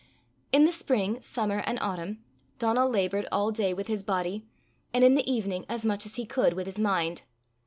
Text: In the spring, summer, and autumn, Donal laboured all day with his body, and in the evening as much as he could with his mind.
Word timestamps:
In 0.51 0.65
the 0.65 0.71
spring, 0.71 1.21
summer, 1.21 1.59
and 1.63 1.77
autumn, 1.79 2.23
Donal 2.57 2.89
laboured 2.89 3.27
all 3.31 3.51
day 3.51 3.71
with 3.71 3.85
his 3.85 4.01
body, 4.01 4.43
and 4.95 5.03
in 5.03 5.13
the 5.13 5.31
evening 5.31 5.63
as 5.69 5.85
much 5.85 6.07
as 6.07 6.15
he 6.15 6.25
could 6.25 6.53
with 6.53 6.65
his 6.65 6.79
mind. 6.79 7.21